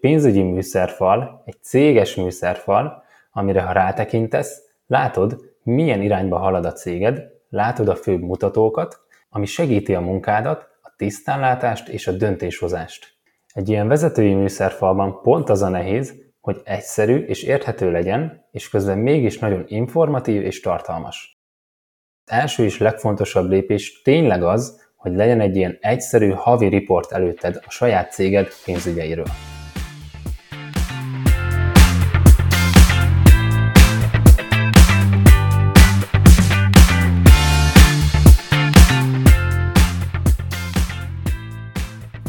[0.00, 3.02] pénzügyi műszerfal, egy céges műszerfal,
[3.32, 9.00] amire ha rátekintesz, látod, milyen irányba halad a céged, látod a főbb mutatókat,
[9.30, 13.16] ami segíti a munkádat, a tisztánlátást és a döntéshozást.
[13.52, 18.98] Egy ilyen vezetői műszerfalban pont az a nehéz, hogy egyszerű és érthető legyen, és közben
[18.98, 21.40] mégis nagyon informatív és tartalmas.
[22.24, 27.60] Az első és legfontosabb lépés tényleg az, hogy legyen egy ilyen egyszerű havi riport előtted
[27.66, 29.26] a saját céged pénzügyeiről.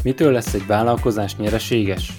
[0.03, 2.17] Mitől lesz egy vállalkozás nyereséges?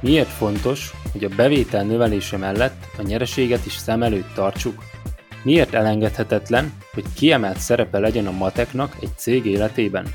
[0.00, 4.82] Miért fontos, hogy a bevétel növelése mellett a nyereséget is szem előtt tartsuk?
[5.42, 10.06] Miért elengedhetetlen, hogy kiemelt szerepe legyen a mateknak egy cég életében?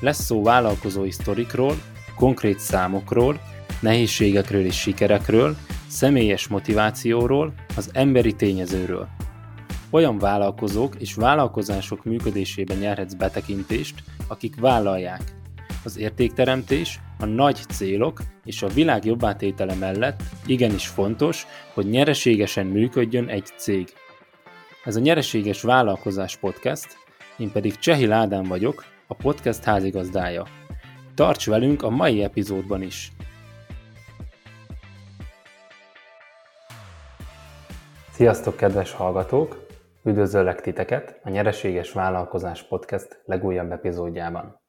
[0.00, 1.74] Lesz szó vállalkozói sztorikról,
[2.16, 3.40] konkrét számokról,
[3.80, 5.56] nehézségekről és sikerekről,
[5.88, 9.08] személyes motivációról, az emberi tényezőről.
[9.90, 13.94] Olyan vállalkozók és vállalkozások működésében nyerhetsz betekintést,
[14.28, 15.41] akik vállalják,
[15.84, 23.28] az értékteremtés, a nagy célok és a világ jobbátétele mellett igenis fontos, hogy nyereségesen működjön
[23.28, 23.88] egy cég.
[24.84, 26.96] Ez a Nyereséges Vállalkozás Podcast,
[27.38, 30.46] én pedig Csehi Ládán vagyok, a podcast házigazdája.
[31.14, 33.12] Tarts velünk a mai epizódban is!
[38.10, 39.66] Sziasztok, kedves hallgatók!
[40.04, 44.61] Üdvözöllek titeket a Nyereséges Vállalkozás Podcast legújabb epizódjában.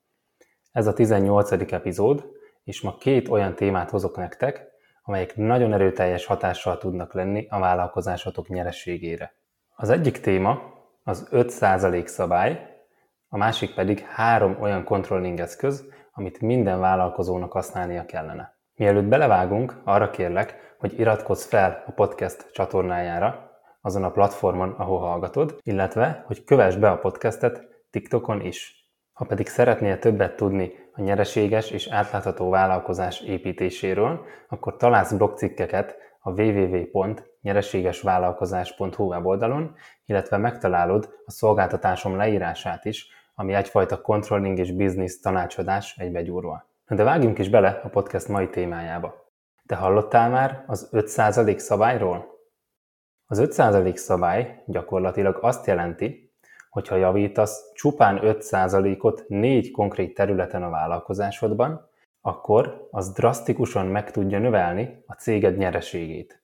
[0.73, 1.51] Ez a 18.
[1.71, 2.31] epizód,
[2.63, 4.67] és ma két olyan témát hozok nektek,
[5.03, 9.33] amelyek nagyon erőteljes hatással tudnak lenni a vállalkozásotok nyerességére.
[9.75, 10.61] Az egyik téma
[11.03, 12.77] az 5% szabály,
[13.27, 18.55] a másik pedig három olyan controlling eszköz, amit minden vállalkozónak használnia kellene.
[18.75, 25.59] Mielőtt belevágunk, arra kérlek, hogy iratkozz fel a podcast csatornájára, azon a platformon, ahol hallgatod,
[25.63, 28.82] illetve, hogy kövess be a podcastet TikTokon is.
[29.13, 36.41] Ha pedig szeretnél többet tudni a nyereséges és átlátható vállalkozás építéséről, akkor találsz blogcikkeket a
[36.41, 39.75] www.nyereségesvállalkozás.hu weboldalon,
[40.05, 46.71] illetve megtalálod a szolgáltatásom leírását is, ami egyfajta controlling és business tanácsadás egybegyúrva.
[46.87, 49.31] De vágjunk is bele a podcast mai témájába.
[49.65, 52.25] Te hallottál már az 5% szabályról?
[53.25, 56.32] Az 5% szabály gyakorlatilag azt jelenti,
[56.73, 61.89] hogyha javítasz csupán 5%-ot négy konkrét területen a vállalkozásodban,
[62.21, 66.43] akkor az drasztikusan meg tudja növelni a céged nyereségét.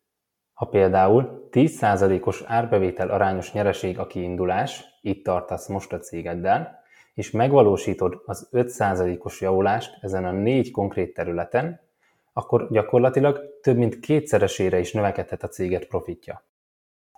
[0.54, 6.80] Ha például 10%-os árbevétel arányos nyereség a kiindulás, itt tartasz most a cégeddel,
[7.14, 11.80] és megvalósítod az 5%-os javulást ezen a négy konkrét területen,
[12.34, 16.44] akkor gyakorlatilag több mint kétszeresére is növekedhet a céget profitja.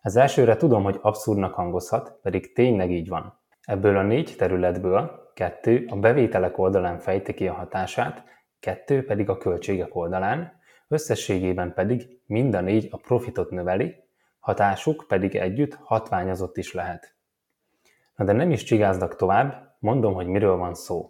[0.01, 3.39] Az elsőre tudom, hogy abszurdnak hangozhat, pedig tényleg így van.
[3.61, 8.23] Ebből a négy területből kettő a bevételek oldalán fejti ki a hatását,
[8.59, 13.95] kettő pedig a költségek oldalán, összességében pedig mind a négy a profitot növeli,
[14.39, 17.15] hatásuk pedig együtt hatványozott is lehet.
[18.15, 21.09] Na de nem is csigázdak tovább, mondom, hogy miről van szó.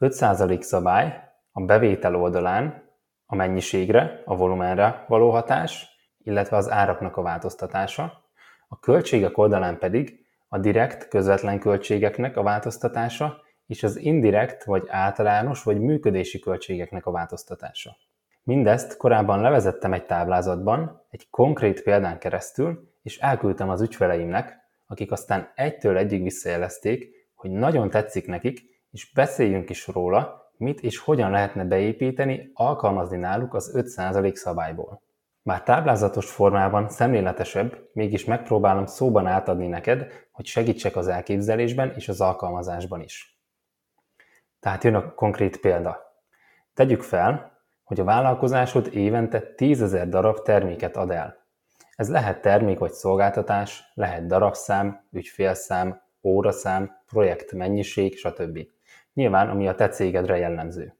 [0.00, 1.20] 5% szabály
[1.52, 2.90] a bevétel oldalán
[3.26, 5.88] a mennyiségre, a volumenre való hatás,
[6.22, 8.24] illetve az áraknak a változtatása,
[8.68, 15.62] a költségek oldalán pedig a direkt, közvetlen költségeknek a változtatása és az indirekt vagy általános
[15.62, 17.96] vagy működési költségeknek a változtatása.
[18.42, 24.56] Mindezt korábban levezettem egy táblázatban, egy konkrét példán keresztül, és elküldtem az ügyfeleimnek,
[24.86, 28.60] akik aztán egytől egyig visszajelezték, hogy nagyon tetszik nekik,
[28.90, 35.02] és beszéljünk is róla, mit és hogyan lehetne beépíteni, alkalmazni náluk az 5% szabályból.
[35.46, 42.20] Bár táblázatos formában szemléletesebb, mégis megpróbálom szóban átadni neked, hogy segítsek az elképzelésben és az
[42.20, 43.38] alkalmazásban is.
[44.60, 45.98] Tehát jön a konkrét példa.
[46.74, 51.36] Tegyük fel, hogy a vállalkozásod évente 10 darab terméket ad el.
[51.96, 58.58] Ez lehet termék vagy szolgáltatás, lehet darabszám, ügyfélszám, óraszám, projekt mennyiség, stb.
[59.12, 60.96] Nyilván, ami a te cégedre jellemző.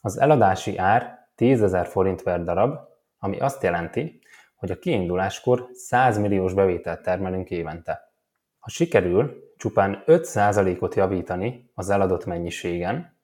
[0.00, 2.88] Az eladási ár 10 forint per darab,
[3.20, 4.20] ami azt jelenti,
[4.54, 8.12] hogy a kiinduláskor 100 milliós bevételt termelünk évente.
[8.58, 13.18] Ha sikerül csupán 5%-ot javítani az eladott mennyiségen,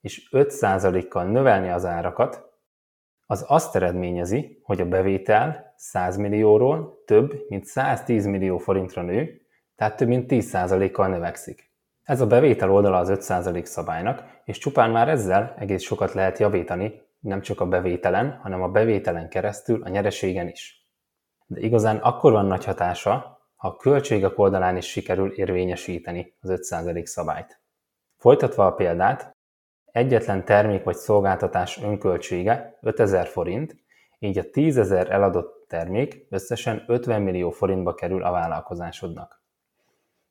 [0.00, 2.44] és 5%-kal növelni az árakat,
[3.26, 9.40] az azt eredményezi, hogy a bevétel 100 millióról több mint 110 millió forintra nő,
[9.76, 11.70] tehát több mint 10%-kal növekszik.
[12.02, 17.05] Ez a bevétel oldala az 5% szabálynak, és csupán már ezzel egész sokat lehet javítani
[17.20, 20.86] nem csak a bevételen, hanem a bevételen keresztül a nyereségen is.
[21.46, 27.04] De igazán akkor van nagy hatása, ha a költségek oldalán is sikerül érvényesíteni az 5%
[27.04, 27.60] szabályt.
[28.16, 29.36] Folytatva a példát,
[29.84, 33.76] egyetlen termék vagy szolgáltatás önköltsége 5000 forint,
[34.18, 39.42] így a 10.000 eladott termék összesen 50 millió forintba kerül a vállalkozásodnak.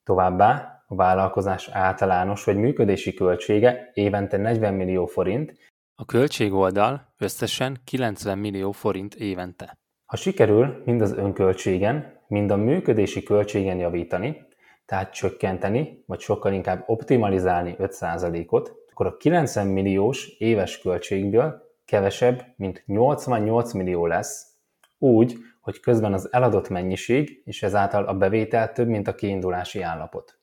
[0.03, 5.57] Továbbá a vállalkozás általános vagy működési költsége évente 40 millió forint,
[5.95, 9.77] a költségoldal összesen 90 millió forint évente.
[10.05, 14.47] Ha sikerül mind az önköltségen, mind a működési költségen javítani,
[14.85, 22.83] tehát csökkenteni, vagy sokkal inkább optimalizálni 5%-ot, akkor a 90 milliós éves költségből kevesebb, mint
[22.85, 24.53] 88 millió lesz,
[24.97, 30.39] úgy, hogy közben az eladott mennyiség és ezáltal a bevétel több, mint a kiindulási állapot.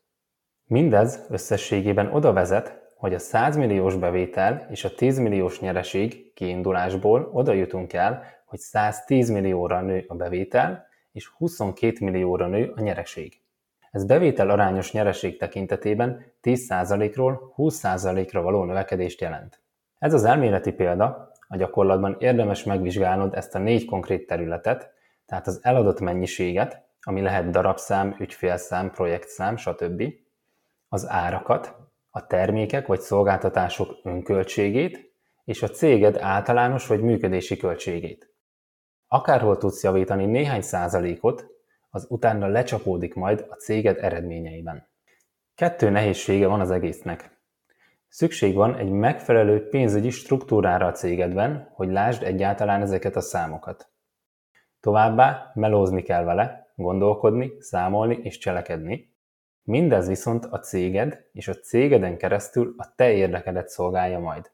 [0.64, 7.30] Mindez összességében oda vezet, hogy a 100 milliós bevétel és a 10 milliós nyereség kiindulásból
[7.32, 13.40] oda jutunk el, hogy 110 millióra nő a bevétel, és 22 millióra nő a nyereség.
[13.90, 19.60] Ez bevétel arányos nyereség tekintetében 10%-ról 20%-ra való növekedést jelent.
[19.98, 24.92] Ez az elméleti példa, a gyakorlatban érdemes megvizsgálnod ezt a négy konkrét területet,
[25.26, 30.02] tehát az eladott mennyiséget, ami lehet darabszám, ügyfélszám, projektszám, stb.,
[30.88, 31.81] az árakat,
[32.14, 35.14] a termékek vagy szolgáltatások önköltségét,
[35.44, 38.34] és a céged általános vagy működési költségét.
[39.06, 41.46] Akárhol tudsz javítani néhány százalékot,
[41.90, 44.88] az utána lecsapódik majd a céged eredményeiben.
[45.54, 47.40] Kettő nehézsége van az egésznek.
[48.08, 53.90] Szükség van egy megfelelő pénzügyi struktúrára a cégedben, hogy lásd egyáltalán ezeket a számokat.
[54.80, 59.11] Továbbá melózni kell vele, gondolkodni, számolni és cselekedni.
[59.64, 64.50] Mindez viszont a céged és a cégeden keresztül a te érdekedet szolgálja majd.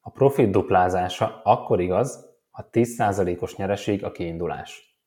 [0.00, 4.98] A profit duplázása akkor igaz, ha 10%-os nyereség a kiindulás.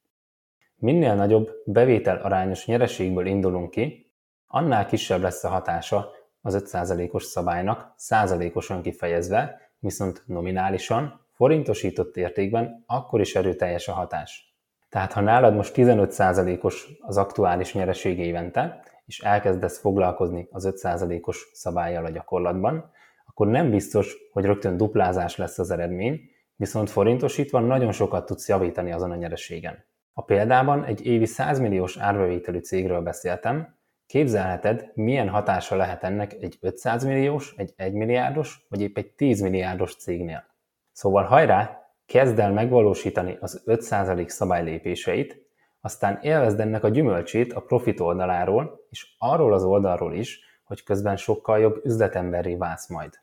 [0.75, 4.11] Minél nagyobb bevétel arányos nyereségből indulunk ki,
[4.47, 6.11] annál kisebb lesz a hatása
[6.41, 14.55] az 5%-os szabálynak százalékosan kifejezve, viszont nominálisan, forintosított értékben akkor is erőteljes a hatás.
[14.89, 22.05] Tehát ha nálad most 15%-os az aktuális nyereség évente, és elkezdesz foglalkozni az 5%-os szabályjal
[22.05, 22.91] a gyakorlatban,
[23.25, 26.19] akkor nem biztos, hogy rögtön duplázás lesz az eredmény,
[26.55, 29.85] viszont forintosítva nagyon sokat tudsz javítani azon a nyereségen.
[30.13, 36.57] A példában egy évi 100 milliós árbevételű cégről beszéltem, Képzelheted, milyen hatása lehet ennek egy
[36.61, 40.43] 500 milliós, egy 1 milliárdos, vagy épp egy 10 milliárdos cégnél.
[40.91, 45.42] Szóval hajrá, kezd el megvalósítani az 5% szabály lépéseit,
[45.85, 51.17] aztán élvezd ennek a gyümölcsét a profit oldaláról, és arról az oldalról is, hogy közben
[51.17, 53.19] sokkal jobb üzletemberré válsz majd.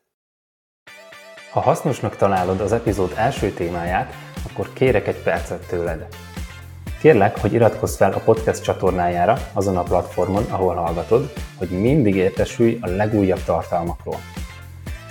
[1.51, 4.13] Ha hasznosnak találod az epizód első témáját,
[4.49, 6.07] akkor kérek egy percet tőled.
[6.99, 12.77] Kérlek, hogy iratkozz fel a podcast csatornájára azon a platformon, ahol hallgatod, hogy mindig értesülj
[12.81, 14.17] a legújabb tartalmakról.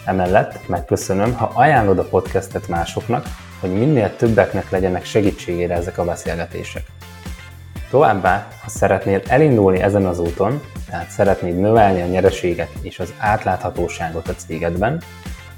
[0.04, 3.26] Emellett megköszönöm, ha ajánlod a podcastet másoknak,
[3.60, 6.82] hogy minél többeknek legyenek segítségére ezek a beszélgetések.
[7.90, 14.28] Továbbá, ha szeretnél elindulni ezen az úton, tehát szeretnéd növelni a nyereséget és az átláthatóságot
[14.28, 15.00] a cégedben,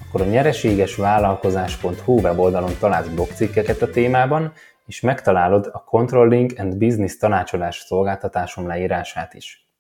[0.07, 4.53] akkor a nyereségesvállalkozás.hu weboldalon találsz blogcikkeket a témában,
[4.87, 9.71] és megtalálod a Controlling and Business tanácsadás szolgáltatásom leírását is.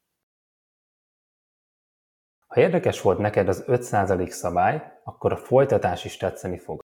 [2.47, 6.80] Ha érdekes volt neked az 5% szabály, akkor a folytatás is tetszeni fog.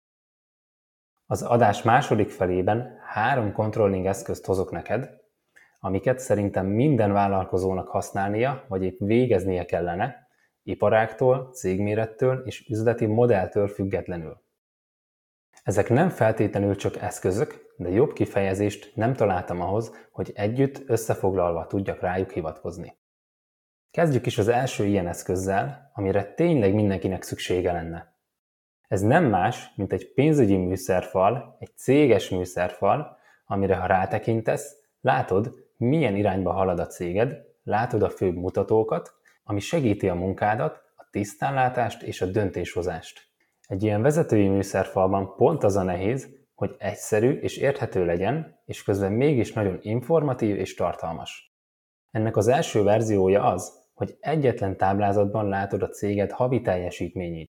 [1.27, 5.23] Az adás második felében három controlling eszközt hozok neked,
[5.85, 10.29] amiket szerintem minden vállalkozónak használnia, vagy épp végeznie kellene,
[10.63, 14.43] iparáktól, cégmérettől és üzleti modelltől függetlenül.
[15.63, 22.01] Ezek nem feltétlenül csak eszközök, de jobb kifejezést nem találtam ahhoz, hogy együtt összefoglalva tudjak
[22.01, 22.97] rájuk hivatkozni.
[23.91, 28.17] Kezdjük is az első ilyen eszközzel, amire tényleg mindenkinek szüksége lenne.
[28.89, 36.17] Ez nem más, mint egy pénzügyi műszerfal, egy céges műszerfal, amire ha rátekintesz, látod, milyen
[36.17, 39.15] irányba halad a céged, látod a főbb mutatókat,
[39.45, 43.33] ami segíti a munkádat, a tisztánlátást és a döntéshozást.
[43.67, 49.13] Egy ilyen vezetői műszerfalban pont az a nehéz, hogy egyszerű és érthető legyen, és közben
[49.13, 51.55] mégis nagyon informatív és tartalmas.
[52.11, 57.51] Ennek az első verziója az, hogy egyetlen táblázatban látod a céged havi teljesítményét.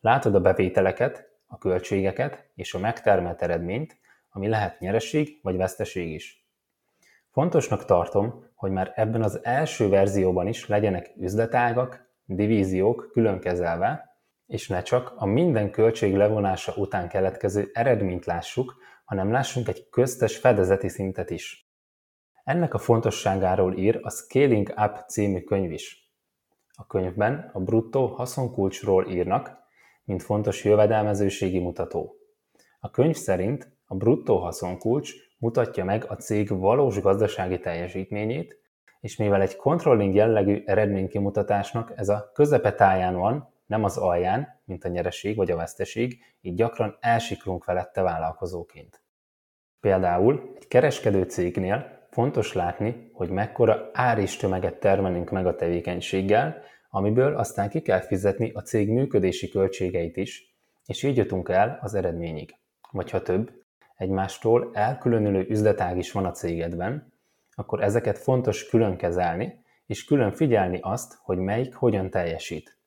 [0.00, 3.96] Látod a bevételeket, a költségeket és a megtermelt eredményt,
[4.30, 6.47] ami lehet nyereség vagy veszteség is.
[7.30, 14.08] Fontosnak tartom, hogy már ebben az első verzióban is legyenek üzletágak, divíziók külön kezelve,
[14.46, 20.36] és ne csak a minden költség levonása után keletkező eredményt lássuk, hanem lássunk egy köztes
[20.36, 21.70] fedezeti szintet is.
[22.44, 26.12] Ennek a fontosságáról ír a Scaling Up című könyv is.
[26.72, 29.56] A könyvben a bruttó haszonkulcsról írnak,
[30.04, 32.16] mint fontos jövedelmezőségi mutató.
[32.80, 38.60] A könyv szerint a bruttó haszonkulcs mutatja meg a cég valós gazdasági teljesítményét,
[39.00, 44.88] és mivel egy controlling jellegű eredménykimutatásnak ez a közepetáján van, nem az alján, mint a
[44.88, 49.02] nyereség vagy a veszteség, így gyakran elsiklunk felette vállalkozóként.
[49.80, 57.68] Például egy kereskedő cégnél fontos látni, hogy mekkora áristömeget termelünk meg a tevékenységgel, amiből aztán
[57.68, 62.54] ki kell fizetni a cég működési költségeit is, és így jutunk el az eredményig.
[62.90, 63.50] Vagy ha több,
[63.98, 67.12] egymástól elkülönülő üzletág is van a cégedben,
[67.54, 72.78] akkor ezeket fontos külön kezelni, és külön figyelni azt, hogy melyik hogyan teljesít.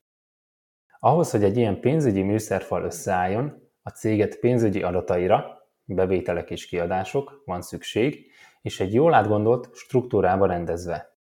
[0.99, 7.61] Ahhoz, hogy egy ilyen pénzügyi műszerfal összeálljon, a céget pénzügyi adataira, bevételek és kiadások van
[7.61, 11.15] szükség, és egy jól átgondolt struktúrába rendezve.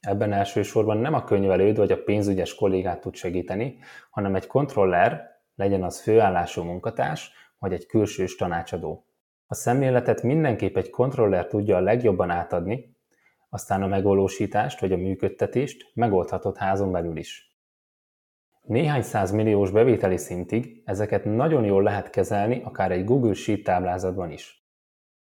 [0.00, 3.78] Ebben elsősorban nem a könyvelőd vagy a pénzügyes kollégát tud segíteni,
[4.10, 9.04] hanem egy kontroller, legyen az főállású munkatárs, vagy egy külsős tanácsadó.
[9.52, 12.96] A szemléletet mindenképp egy kontroller tudja a legjobban átadni,
[13.48, 17.58] aztán a megvalósítást vagy a működtetést megoldhatod házon belül is.
[18.62, 24.68] Néhány milliós bevételi szintig ezeket nagyon jól lehet kezelni akár egy Google Sheet táblázatban is.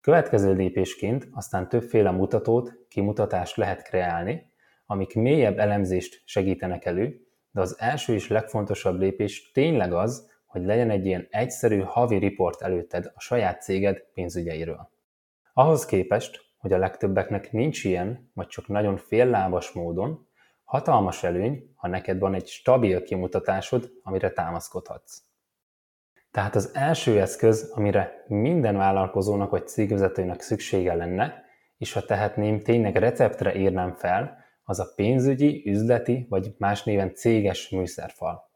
[0.00, 4.52] Következő lépésként aztán többféle mutatót, kimutatást lehet kreálni,
[4.86, 10.90] amik mélyebb elemzést segítenek elő, de az első és legfontosabb lépés tényleg az, hogy legyen
[10.90, 14.90] egy ilyen egyszerű havi riport előtted a saját céged pénzügyeiről.
[15.52, 20.28] Ahhoz képest, hogy a legtöbbeknek nincs ilyen, vagy csak nagyon féllábas módon,
[20.64, 25.22] hatalmas előny, ha neked van egy stabil kimutatásod, amire támaszkodhatsz.
[26.30, 31.44] Tehát az első eszköz, amire minden vállalkozónak vagy cégvezetőnek szüksége lenne,
[31.78, 37.68] és ha tehetném, tényleg receptre írnám fel, az a pénzügyi, üzleti vagy más néven céges
[37.68, 38.52] műszerfal.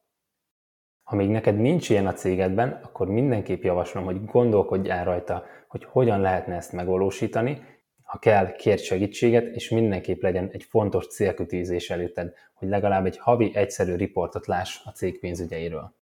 [1.09, 5.85] Ha még neked nincs ilyen a cégedben, akkor mindenképp javaslom, hogy gondolkodj el rajta, hogy
[5.85, 7.63] hogyan lehetne ezt megvalósítani.
[8.03, 13.51] Ha kell, kérj segítséget, és mindenképp legyen egy fontos célkütőzés előtted, hogy legalább egy havi
[13.55, 15.95] egyszerű riportot láss a cég pénzügyeiről.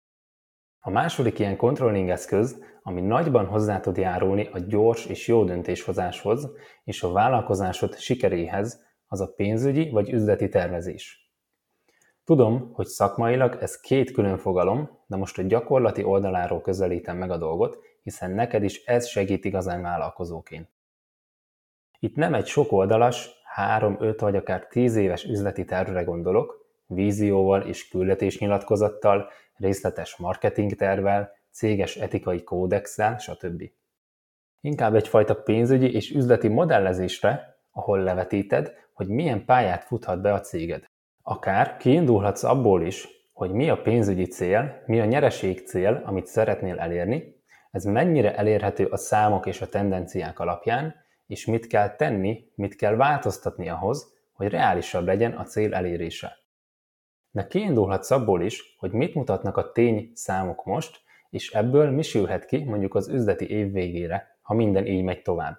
[0.80, 6.52] A második ilyen controlling eszköz, ami nagyban hozzá tud járulni a gyors és jó döntéshozáshoz
[6.84, 11.25] és a vállalkozásod sikeréhez, az a pénzügyi vagy üzleti tervezés.
[12.26, 17.38] Tudom, hogy szakmailag ez két külön fogalom, de most a gyakorlati oldaláról közelítem meg a
[17.38, 20.70] dolgot, hiszen neked is ez segít igazán vállalkozóként.
[22.00, 27.88] Itt nem egy sok oldalas, 3-5 vagy akár 10 éves üzleti tervre gondolok, vízióval és
[27.88, 33.64] küldetésnyilatkozattal, részletes marketingtervel, céges etikai kódexel, stb.
[34.62, 40.94] Inkább egyfajta pénzügyi és üzleti modellezésre, ahol levetíted, hogy milyen pályát futhat be a céged.
[41.28, 46.80] Akár kiindulhatsz abból is, hogy mi a pénzügyi cél, mi a nyereség cél, amit szeretnél
[46.80, 50.96] elérni, ez mennyire elérhető a számok és a tendenciák alapján,
[51.28, 56.38] és mit kell tenni, mit kell változtatni ahhoz, hogy reálisabb legyen a cél elérése.
[57.32, 62.46] De kiindulhatsz abból is, hogy mit mutatnak a tény számok most, és ebből mi sülhet
[62.46, 65.58] ki mondjuk az üzleti év végére, ha minden így megy tovább.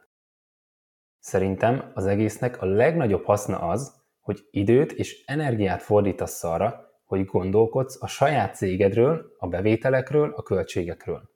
[1.18, 8.02] Szerintem az egésznek a legnagyobb haszna az, hogy időt és energiát fordítasz arra, hogy gondolkodsz
[8.02, 11.30] a saját cégedről, a bevételekről, a költségekről.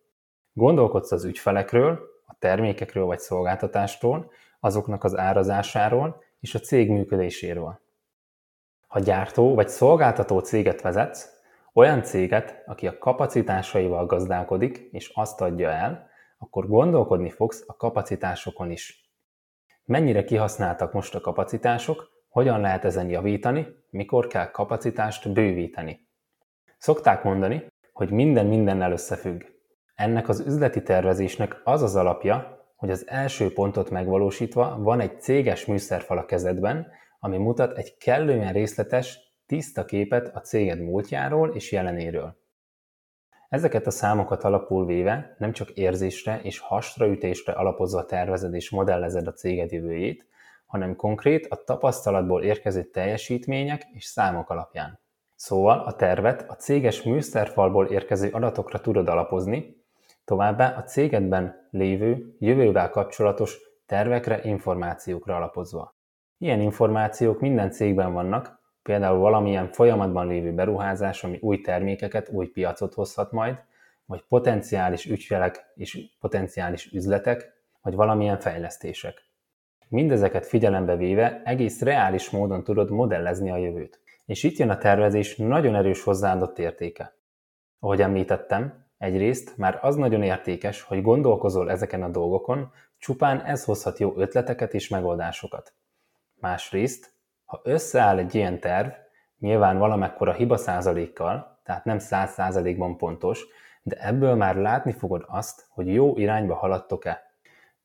[0.53, 4.31] Gondolkodsz az ügyfelekről, a termékekről vagy szolgáltatástól,
[4.61, 7.81] azoknak az árazásáról és a cég működéséről.
[8.87, 11.29] Ha gyártó vagy szolgáltató céget vezetsz,
[11.73, 18.71] olyan céget, aki a kapacitásaival gazdálkodik és azt adja el, akkor gondolkodni fogsz a kapacitásokon
[18.71, 19.11] is.
[19.85, 26.09] Mennyire kihasználtak most a kapacitások, hogyan lehet ezen javítani, mikor kell kapacitást bővíteni.
[26.79, 29.43] Szokták mondani, hogy minden mindennel összefügg.
[29.95, 35.67] Ennek az üzleti tervezésnek az az alapja, hogy az első pontot megvalósítva van egy céges
[35.67, 36.87] műszerfal a kezedben,
[37.19, 42.39] ami mutat egy kellően részletes, tiszta képet a céged múltjáról és jelenéről.
[43.49, 49.33] Ezeket a számokat alapul véve nem csak érzésre és hasraütésre alapozva tervezed és modellezed a
[49.33, 50.29] céged jövőjét,
[50.71, 55.01] hanem konkrét a tapasztalatból érkező teljesítmények és számok alapján.
[55.35, 59.77] Szóval a tervet a céges műszerfalból érkező adatokra tudod alapozni,
[60.25, 65.95] továbbá a cégedben lévő, jövővel kapcsolatos tervekre, információkra alapozva.
[66.39, 72.95] Ilyen információk minden cégben vannak, például valamilyen folyamatban lévő beruházás, ami új termékeket, új piacot
[72.95, 73.59] hozhat majd,
[74.07, 79.30] vagy potenciális ügyfelek és potenciális üzletek, vagy valamilyen fejlesztések.
[79.91, 84.01] Mindezeket figyelembe véve egész reális módon tudod modellezni a jövőt.
[84.27, 87.15] És itt jön a tervezés nagyon erős hozzáadott értéke.
[87.79, 93.99] Ahogy említettem, egyrészt már az nagyon értékes, hogy gondolkozol ezeken a dolgokon, csupán ez hozhat
[93.99, 95.75] jó ötleteket és megoldásokat.
[96.35, 97.13] Másrészt,
[97.45, 98.89] ha összeáll egy ilyen terv,
[99.39, 103.47] nyilván valamekkora hiba százalékkal, tehát nem száz százalékban pontos,
[103.83, 107.30] de ebből már látni fogod azt, hogy jó irányba haladtok-e.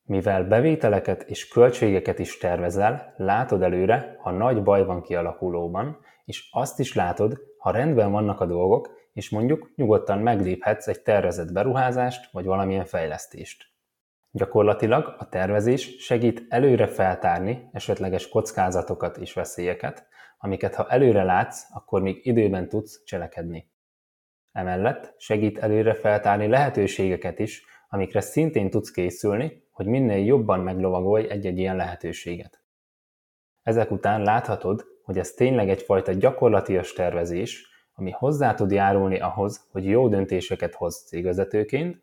[0.06, 6.78] Mivel bevételeket és költségeket is tervezel, látod előre, ha nagy baj van kialakulóban, és azt
[6.80, 12.44] is látod, ha rendben vannak a dolgok, és mondjuk nyugodtan megléphetsz egy tervezett beruházást vagy
[12.44, 13.64] valamilyen fejlesztést.
[14.30, 20.06] Gyakorlatilag a tervezés segít előre feltárni esetleges kockázatokat és veszélyeket,
[20.38, 23.70] amiket ha előre látsz, akkor még időben tudsz cselekedni.
[24.52, 31.58] Emellett segít előre feltárni lehetőségeket is, amikre szintén tudsz készülni, hogy minél jobban meglovagolj egy-egy
[31.58, 32.60] ilyen lehetőséget.
[33.62, 39.84] Ezek után láthatod, hogy ez tényleg egyfajta gyakorlatias tervezés, ami hozzá tud járulni ahhoz, hogy
[39.84, 42.02] jó döntéseket hoz cégvezetőként,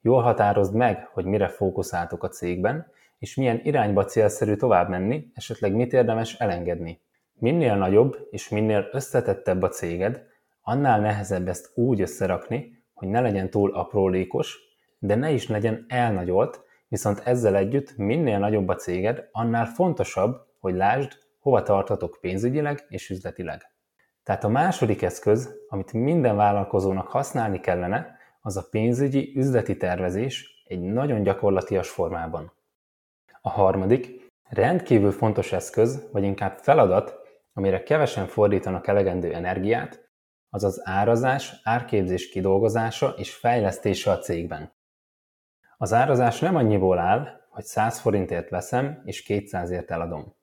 [0.00, 2.86] jól határozd meg, hogy mire fókuszáltok a cégben,
[3.18, 7.00] és milyen irányba célszerű tovább menni, esetleg mit érdemes elengedni.
[7.32, 10.26] Minél nagyobb és minél összetettebb a céged,
[10.62, 14.58] annál nehezebb ezt úgy összerakni, hogy ne legyen túl aprólékos,
[15.02, 20.74] de ne is legyen elnagyolt, viszont ezzel együtt minél nagyobb a céged, annál fontosabb, hogy
[20.74, 23.62] lásd, hova tartatok pénzügyileg és üzletileg.
[24.22, 30.80] Tehát a második eszköz, amit minden vállalkozónak használni kellene, az a pénzügyi üzleti tervezés egy
[30.80, 32.52] nagyon gyakorlatias formában.
[33.40, 37.18] A harmadik, rendkívül fontos eszköz, vagy inkább feladat,
[37.52, 40.10] amire kevesen fordítanak elegendő energiát,
[40.48, 44.80] az az árazás, árképzés kidolgozása és fejlesztése a cégben.
[45.82, 50.34] Az árazás nem annyiból áll, hogy 100 forintért veszem és 200ért eladom.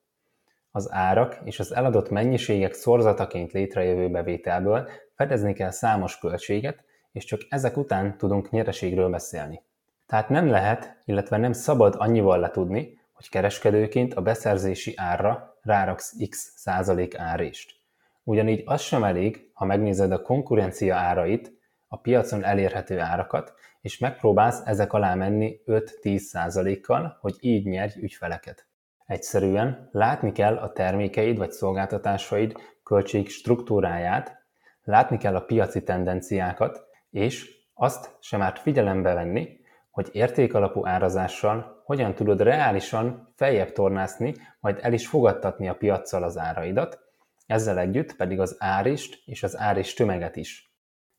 [0.70, 7.40] Az árak és az eladott mennyiségek szorzataként létrejövő bevételből fedezni kell számos költséget, és csak
[7.48, 9.62] ezek után tudunk nyereségről beszélni.
[10.06, 16.52] Tehát nem lehet, illetve nem szabad annyival letudni, hogy kereskedőként a beszerzési árra ráraksz x
[16.56, 17.74] százalék árést.
[18.22, 24.62] Ugyanígy az sem elég, ha megnézed a konkurencia árait, a piacon elérhető árakat, és megpróbálsz
[24.64, 28.68] ezek alá menni 5-10 százalékkal, hogy így nyerj ügyfeleket.
[29.06, 34.38] Egyszerűen látni kell a termékeid vagy szolgáltatásaid költség struktúráját,
[34.82, 39.58] látni kell a piaci tendenciákat, és azt sem árt figyelembe venni,
[39.90, 46.38] hogy értékalapú árazással hogyan tudod reálisan feljebb tornászni, majd el is fogadtatni a piaccal az
[46.38, 46.98] áraidat,
[47.46, 50.69] ezzel együtt pedig az árist és az árist tömeget is.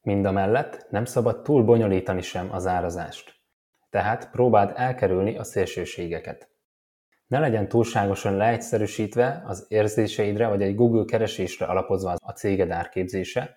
[0.02, 3.36] Mindamellett nem szabad túl bonyolítani sem az árazást.
[3.90, 6.50] Tehát próbáld elkerülni a szélsőségeket.
[7.28, 13.56] Ne legyen túlságosan leegyszerűsítve az érzéseidre vagy egy Google keresésre alapozva a céged árképzése,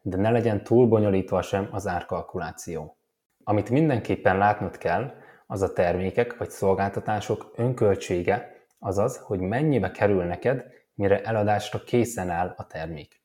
[0.00, 2.98] de ne legyen túl bonyolítva sem az árkalkuláció.
[3.44, 5.12] Amit mindenképpen látnod kell,
[5.46, 12.54] az a termékek vagy szolgáltatások önköltsége, azaz, hogy mennyibe kerül neked, mire eladásra készen áll
[12.56, 13.22] a termék.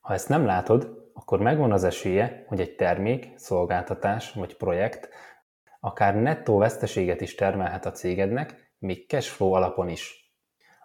[0.00, 5.08] Ha ezt nem látod, akkor megvan az esélye, hogy egy termék, szolgáltatás vagy projekt
[5.80, 10.34] akár nettó veszteséget is termelhet a cégednek, még cashflow alapon is.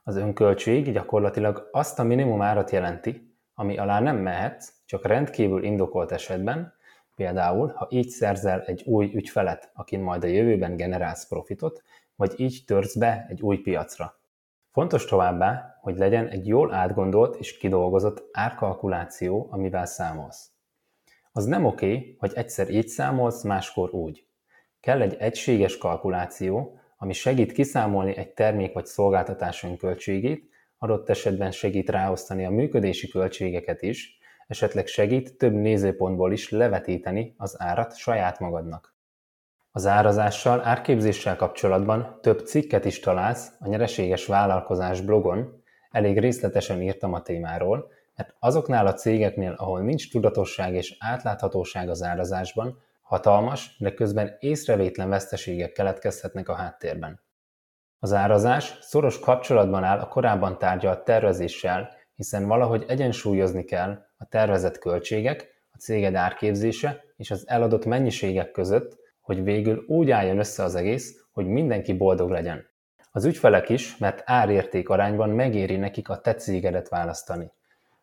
[0.03, 6.11] Az önköltség gyakorlatilag azt a minimum árat jelenti, ami alá nem mehetsz, csak rendkívül indokolt
[6.11, 6.73] esetben,
[7.15, 11.83] például ha így szerzel egy új ügyfelet, akin majd a jövőben generálsz profitot,
[12.15, 14.20] vagy így törsz be egy új piacra.
[14.71, 20.51] Fontos továbbá, hogy legyen egy jól átgondolt és kidolgozott árkalkuláció, amivel számolsz.
[21.31, 24.25] Az nem oké, hogy egyszer így számolsz, máskor úgy.
[24.79, 31.89] Kell egy egységes kalkuláció, ami segít kiszámolni egy termék vagy szolgáltatás költségét, adott esetben segít
[31.89, 38.90] ráosztani a működési költségeket is, esetleg segít több nézőpontból is levetíteni az árat saját magadnak.
[39.73, 47.13] Az árazással, árképzéssel kapcsolatban több cikket is találsz a Nyereséges Vállalkozás blogon, elég részletesen írtam
[47.13, 53.93] a témáról, mert azoknál a cégeknél, ahol nincs tudatosság és átláthatóság az árazásban, hatalmas, de
[53.93, 57.21] közben észrevétlen veszteségek keletkezhetnek a háttérben.
[57.99, 64.77] Az árazás szoros kapcsolatban áll a korábban tárgyalt tervezéssel, hiszen valahogy egyensúlyozni kell a tervezett
[64.77, 69.00] költségek, a céged árképzése és az eladott mennyiségek között,
[69.31, 72.65] hogy végül úgy álljon össze az egész, hogy mindenki boldog legyen.
[73.11, 77.51] Az ügyfelek is, mert árérték arányban megéri nekik a te cégedet választani.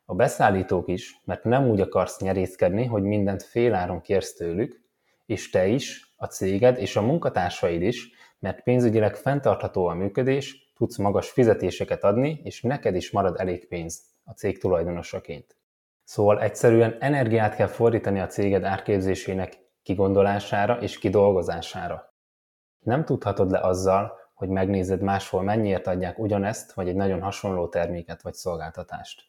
[0.05, 4.81] A beszállítók is, mert nem úgy akarsz nyerészkedni, hogy mindent féláron kérsz tőlük,
[5.27, 10.97] és te is, a céged és a munkatársaid is, mert pénzügyileg fenntartható a működés, tudsz
[10.97, 15.57] magas fizetéseket adni, és neked is marad elég pénz a cég tulajdonosaként.
[16.05, 22.14] Szóval egyszerűen energiát kell fordítani a céged árképzésének kigondolására és kidolgozására.
[22.79, 28.22] Nem tudhatod le azzal, hogy megnézed máshol mennyiért adják ugyanezt, vagy egy nagyon hasonló terméket
[28.22, 29.24] vagy szolgáltatást.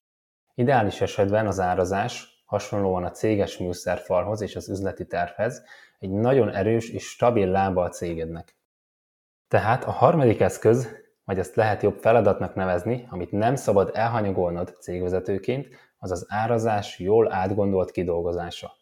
[0.53, 5.63] Ideális esetben az árazás, hasonlóan a céges műszerfalhoz és az üzleti tervhez,
[5.99, 8.57] egy nagyon erős és stabil lába a cégednek.
[9.47, 10.87] Tehát a harmadik eszköz,
[11.23, 15.67] vagy ezt lehet jobb feladatnak nevezni, amit nem szabad elhanyagolnod cégvezetőként,
[15.97, 18.78] az az árazás jól átgondolt kidolgozása.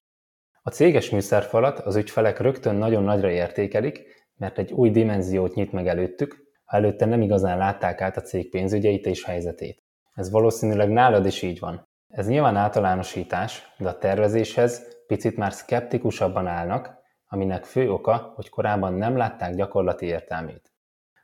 [0.68, 4.04] A céges műszerfalat az ügyfelek rögtön nagyon nagyra értékelik,
[4.36, 8.50] mert egy új dimenziót nyit meg előttük, ha előtte nem igazán látták át a cég
[8.50, 9.84] pénzügyeit és helyzetét.
[10.14, 11.88] Ez valószínűleg nálad is így van.
[12.08, 16.94] Ez nyilván általánosítás, de a tervezéshez picit már szkeptikusabban állnak,
[17.28, 20.72] aminek fő oka, hogy korábban nem látták gyakorlati értelmét.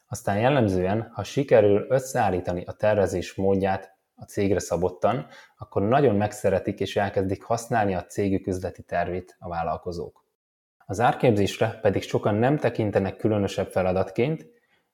[0.08, 6.95] Aztán jellemzően, ha sikerül összeállítani a tervezés módját a cégre szabottan, akkor nagyon megszeretik és
[6.95, 10.25] elkezdik használni a cégük üzleti tervét a vállalkozók.
[10.86, 14.45] Az árképzésre pedig sokan nem tekintenek különösebb feladatként,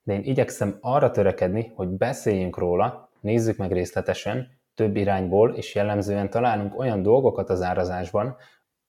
[0.03, 6.29] de én igyekszem arra törekedni, hogy beszéljünk róla, nézzük meg részletesen, több irányból, és jellemzően
[6.29, 8.35] találunk olyan dolgokat az árazásban,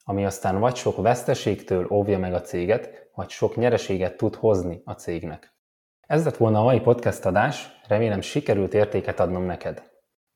[0.04, 4.92] ami aztán vagy sok veszteségtől óvja meg a céget, vagy sok nyereséget tud hozni a
[4.92, 5.54] cégnek.
[6.00, 9.89] Ez lett volna a mai podcast adás, remélem sikerült értéket adnom neked.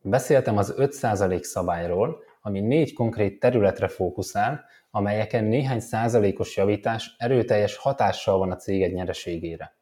[0.06, 8.38] Beszéltem az 5% szabályról, ami négy konkrét területre fókuszál, amelyeken néhány százalékos javítás erőteljes hatással
[8.38, 9.76] van a céged nyereségére.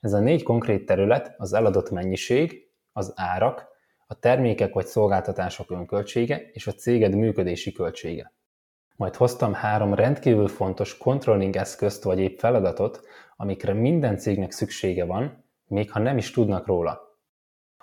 [0.00, 3.68] Ez a négy konkrét terület az eladott mennyiség, az árak,
[4.06, 8.32] a termékek vagy szolgáltatások önköltsége és a céged működési költsége.
[8.96, 13.00] Majd hoztam három rendkívül fontos controlling eszközt vagy épp feladatot,
[13.36, 17.09] amikre minden cégnek szüksége van, még ha nem is tudnak róla.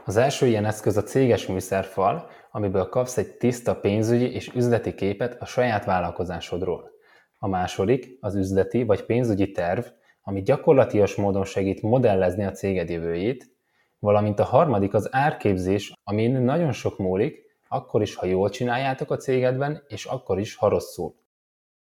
[0.06, 5.42] Az első ilyen eszköz a céges műszerfal, amiből kapsz egy tiszta pénzügyi és üzleti képet
[5.42, 6.92] a saját vállalkozásodról.
[7.40, 9.86] A második az üzleti vagy pénzügyi terv,
[10.22, 13.56] ami gyakorlatias módon segít modellezni a céged jövőjét,
[14.00, 19.18] valamint a harmadik az árképzés, amin nagyon sok múlik, akkor is, ha jól csináljátok a
[19.18, 21.16] cégedben, és akkor is, ha rosszul.